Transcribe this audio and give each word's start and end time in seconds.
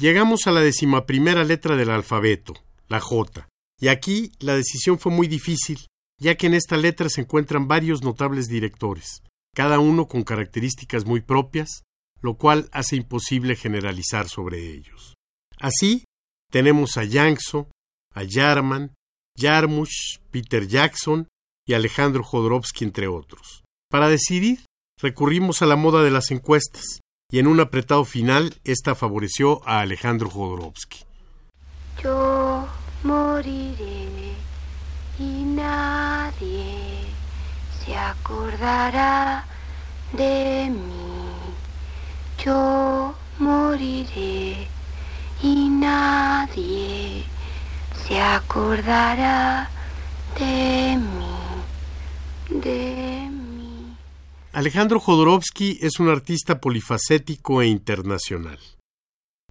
Llegamos 0.00 0.46
a 0.46 0.50
la 0.50 0.60
decimaprimera 0.60 1.44
letra 1.44 1.76
del 1.76 1.90
alfabeto, 1.90 2.54
la 2.88 3.00
J. 3.00 3.46
Y 3.78 3.88
aquí 3.88 4.32
la 4.38 4.54
decisión 4.54 4.98
fue 4.98 5.12
muy 5.12 5.28
difícil, 5.28 5.78
ya 6.18 6.36
que 6.36 6.46
en 6.46 6.54
esta 6.54 6.78
letra 6.78 7.10
se 7.10 7.20
encuentran 7.20 7.68
varios 7.68 8.02
notables 8.02 8.48
directores, 8.48 9.22
cada 9.54 9.78
uno 9.78 10.08
con 10.08 10.22
características 10.22 11.04
muy 11.04 11.20
propias, 11.20 11.82
lo 12.22 12.38
cual 12.38 12.70
hace 12.72 12.96
imposible 12.96 13.56
generalizar 13.56 14.30
sobre 14.30 14.72
ellos. 14.72 15.16
Así, 15.58 16.04
tenemos 16.50 16.96
a 16.96 17.04
Yangso, 17.04 17.68
a 18.14 18.22
Jarman, 18.26 18.94
Jarmusch, 19.36 20.20
Peter 20.30 20.66
Jackson 20.66 21.28
y 21.66 21.74
Alejandro 21.74 22.24
Jodorowsky, 22.24 22.86
entre 22.86 23.06
otros. 23.06 23.64
Para 23.90 24.08
decidir, 24.08 24.60
recurrimos 24.98 25.60
a 25.60 25.66
la 25.66 25.76
moda 25.76 26.02
de 26.02 26.10
las 26.10 26.30
encuestas, 26.30 27.00
y 27.30 27.38
en 27.38 27.46
un 27.46 27.60
apretado 27.60 28.04
final, 28.04 28.54
esta 28.64 28.94
favoreció 28.94 29.60
a 29.66 29.80
Alejandro 29.80 30.28
Jodorowsky. 30.30 31.04
Yo 32.02 32.66
moriré 33.04 34.34
y 35.18 35.44
nadie 35.44 37.04
se 37.84 37.96
acordará 37.96 39.44
de 40.12 40.70
mí. 40.70 41.10
Yo 42.44 43.14
moriré 43.38 44.66
y 45.42 45.68
nadie 45.68 47.24
se 48.06 48.20
acordará 48.20 49.70
de 50.38 50.96
mí, 50.96 52.60
de. 52.60 53.09
Alejandro 54.52 54.98
Jodorowsky 54.98 55.78
es 55.80 56.00
un 56.00 56.08
artista 56.08 56.60
polifacético 56.60 57.62
e 57.62 57.68
internacional. 57.68 58.58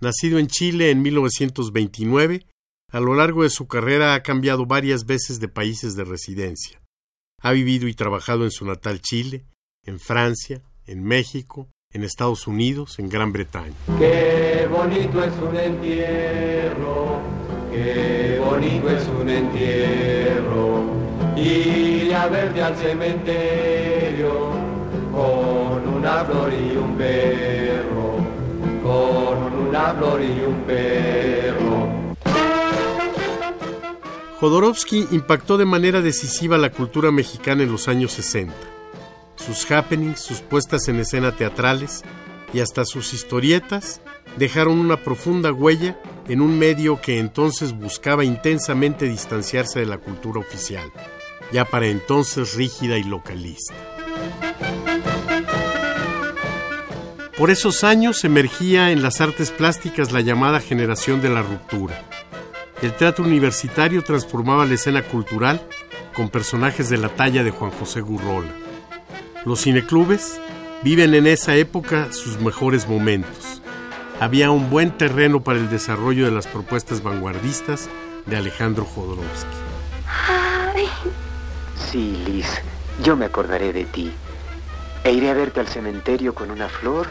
Nacido 0.00 0.40
en 0.40 0.48
Chile 0.48 0.90
en 0.90 1.02
1929, 1.02 2.44
a 2.90 2.98
lo 2.98 3.14
largo 3.14 3.44
de 3.44 3.50
su 3.50 3.68
carrera 3.68 4.14
ha 4.14 4.24
cambiado 4.24 4.66
varias 4.66 5.06
veces 5.06 5.38
de 5.38 5.46
países 5.46 5.94
de 5.94 6.02
residencia. 6.02 6.80
Ha 7.40 7.52
vivido 7.52 7.86
y 7.86 7.94
trabajado 7.94 8.42
en 8.42 8.50
su 8.50 8.64
natal 8.64 9.00
Chile, 9.00 9.44
en 9.84 10.00
Francia, 10.00 10.62
en 10.84 11.04
México, 11.04 11.68
en 11.92 12.02
Estados 12.02 12.48
Unidos, 12.48 12.98
en 12.98 13.08
Gran 13.08 13.32
Bretaña. 13.32 13.76
Qué 14.00 14.66
bonito 14.68 15.22
es 15.22 15.32
un 15.34 15.56
entierro, 15.56 17.20
qué 17.70 18.40
bonito 18.44 18.90
es 18.90 19.06
un 19.06 19.28
entierro. 19.28 20.98
Ir 21.36 22.12
a 22.16 22.26
verte 22.26 22.62
al 22.62 22.76
cementerio 22.76 24.57
con 25.18 25.94
una 25.94 26.24
flor 26.24 26.52
y 26.52 26.76
un 26.76 26.96
perro, 26.96 28.16
con 28.82 29.66
una 29.66 29.94
flor 29.94 30.22
y 30.22 30.44
un 30.46 30.62
perro. 30.64 31.88
Jodorowsky 34.38 35.08
impactó 35.10 35.58
de 35.58 35.64
manera 35.64 36.00
decisiva 36.00 36.56
la 36.56 36.70
cultura 36.70 37.10
mexicana 37.10 37.64
en 37.64 37.72
los 37.72 37.88
años 37.88 38.12
60. 38.12 38.54
Sus 39.34 39.68
happenings, 39.72 40.20
sus 40.20 40.40
puestas 40.40 40.86
en 40.86 41.00
escena 41.00 41.32
teatrales 41.32 42.04
y 42.52 42.60
hasta 42.60 42.84
sus 42.84 43.12
historietas 43.12 44.00
dejaron 44.36 44.78
una 44.78 45.02
profunda 45.02 45.52
huella 45.52 46.00
en 46.28 46.40
un 46.40 46.56
medio 46.56 47.00
que 47.00 47.18
entonces 47.18 47.72
buscaba 47.72 48.24
intensamente 48.24 49.08
distanciarse 49.08 49.80
de 49.80 49.86
la 49.86 49.98
cultura 49.98 50.38
oficial, 50.38 50.92
ya 51.52 51.64
para 51.64 51.88
entonces 51.88 52.54
rígida 52.54 52.98
y 52.98 53.02
localista. 53.02 53.74
Por 57.38 57.50
esos 57.52 57.84
años 57.84 58.24
emergía 58.24 58.90
en 58.90 59.00
las 59.00 59.20
artes 59.20 59.52
plásticas 59.52 60.10
la 60.10 60.20
llamada 60.20 60.58
generación 60.58 61.22
de 61.22 61.28
la 61.28 61.42
ruptura. 61.42 62.02
El 62.82 62.92
teatro 62.94 63.24
universitario 63.24 64.02
transformaba 64.02 64.66
la 64.66 64.74
escena 64.74 65.02
cultural 65.04 65.62
con 66.14 66.30
personajes 66.30 66.90
de 66.90 66.96
la 66.96 67.10
talla 67.10 67.44
de 67.44 67.52
Juan 67.52 67.70
José 67.70 68.00
Gurrola. 68.00 68.50
Los 69.44 69.62
cineclubes 69.62 70.40
viven 70.82 71.14
en 71.14 71.28
esa 71.28 71.54
época 71.54 72.12
sus 72.12 72.40
mejores 72.40 72.88
momentos. 72.88 73.62
Había 74.18 74.50
un 74.50 74.68
buen 74.68 74.90
terreno 74.90 75.40
para 75.40 75.60
el 75.60 75.70
desarrollo 75.70 76.24
de 76.24 76.32
las 76.32 76.48
propuestas 76.48 77.04
vanguardistas 77.04 77.88
de 78.26 78.36
Alejandro 78.36 78.84
Jodorowsky. 78.84 79.46
Ay, 80.74 80.88
Sí, 81.76 82.20
Liz, 82.26 82.48
yo 83.04 83.16
me 83.16 83.26
acordaré 83.26 83.72
de 83.72 83.84
ti. 83.84 84.10
E 85.08 85.12
iré 85.12 85.30
a 85.30 85.32
verte 85.32 85.58
al 85.58 85.68
cementerio 85.68 86.34
con 86.34 86.50
una 86.50 86.68
flor 86.68 87.08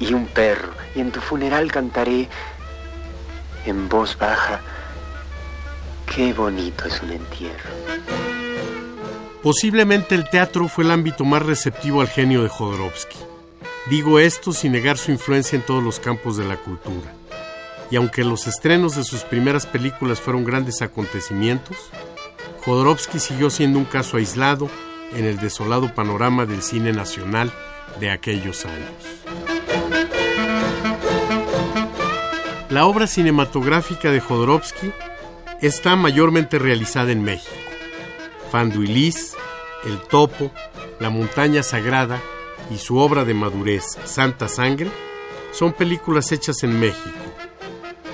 y 0.00 0.12
un 0.12 0.26
perro. 0.26 0.72
Y 0.96 1.00
en 1.00 1.12
tu 1.12 1.20
funeral 1.20 1.70
cantaré 1.70 2.28
en 3.64 3.88
voz 3.88 4.18
baja, 4.18 4.60
qué 6.12 6.32
bonito 6.32 6.86
es 6.86 7.00
un 7.00 7.12
entierro. 7.12 7.70
Posiblemente 9.40 10.16
el 10.16 10.28
teatro 10.28 10.66
fue 10.66 10.82
el 10.82 10.90
ámbito 10.90 11.24
más 11.24 11.44
receptivo 11.44 12.00
al 12.00 12.08
genio 12.08 12.42
de 12.42 12.48
Jodorowsky. 12.48 13.18
Digo 13.88 14.18
esto 14.18 14.52
sin 14.52 14.72
negar 14.72 14.98
su 14.98 15.12
influencia 15.12 15.54
en 15.54 15.64
todos 15.64 15.84
los 15.84 16.00
campos 16.00 16.36
de 16.36 16.44
la 16.44 16.56
cultura. 16.56 17.12
Y 17.88 17.94
aunque 17.94 18.24
los 18.24 18.48
estrenos 18.48 18.96
de 18.96 19.04
sus 19.04 19.22
primeras 19.22 19.64
películas 19.64 20.20
fueron 20.20 20.44
grandes 20.44 20.82
acontecimientos, 20.82 21.76
Jodorowsky 22.64 23.20
siguió 23.20 23.48
siendo 23.48 23.78
un 23.78 23.84
caso 23.84 24.16
aislado 24.16 24.68
en 25.12 25.24
el 25.24 25.38
desolado 25.38 25.94
panorama 25.94 26.46
del 26.46 26.62
cine 26.62 26.92
nacional 26.92 27.52
de 28.00 28.10
aquellos 28.10 28.64
años. 28.66 28.90
La 32.68 32.86
obra 32.86 33.06
cinematográfica 33.06 34.10
de 34.10 34.20
Jodorowsky 34.20 34.92
está 35.62 35.96
mayormente 35.96 36.58
realizada 36.58 37.12
en 37.12 37.22
México. 37.22 37.54
Fanduilis, 38.52 39.34
El 39.84 39.98
Topo, 40.00 40.50
La 41.00 41.10
Montaña 41.10 41.62
Sagrada 41.62 42.20
y 42.70 42.78
su 42.78 42.98
obra 42.98 43.24
de 43.24 43.34
madurez, 43.34 43.98
Santa 44.04 44.48
Sangre, 44.48 44.90
son 45.52 45.72
películas 45.72 46.30
hechas 46.32 46.62
en 46.62 46.78
México. 46.78 47.18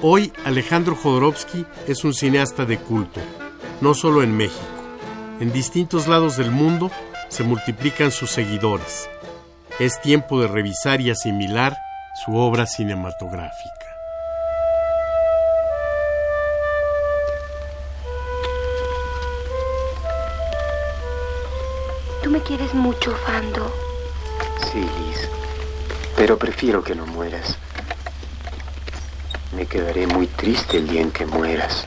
Hoy 0.03 0.33
Alejandro 0.45 0.95
Jodorowsky 0.95 1.67
es 1.89 2.05
un 2.05 2.15
cineasta 2.15 2.65
de 2.65 2.79
culto, 2.79 3.21
no 3.81 3.95
solo 3.95 4.23
en 4.23 4.37
México. 4.37 4.74
En 5.41 5.53
distintos 5.53 6.07
lados 6.07 6.37
del 6.37 6.51
mundo 6.51 6.91
se 7.29 7.45
multiplican 7.45 8.11
sus 8.11 8.31
seguidores. 8.31 9.09
Es 9.79 10.01
tiempo 10.01 10.41
de 10.41 10.49
revisar 10.49 11.01
y 11.01 11.11
asimilar 11.11 11.77
su 12.25 12.37
obra 12.37 12.67
cinematográfica. 12.67 13.85
tú 22.25 22.31
me 22.31 22.41
quieres 22.41 22.73
mucho, 22.73 23.15
Fando. 23.27 23.71
Sí, 24.73 24.81
Liz, 24.81 25.29
pero 26.17 26.39
prefiero 26.39 26.83
que 26.83 26.95
no 26.95 27.07
mueras. 27.07 27.59
Me 29.55 29.67
quedaré 29.67 30.07
muy 30.07 30.27
triste 30.27 30.79
el 30.79 30.89
día 30.89 31.03
en 31.03 31.11
que 31.11 31.27
mueras. 31.27 31.87